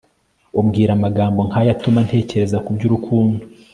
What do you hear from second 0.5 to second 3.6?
umbwira amagambo nkayo atuma ntekereza kubyurukundo